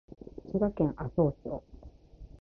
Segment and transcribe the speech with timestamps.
[0.47, 1.63] 滋賀県愛荘町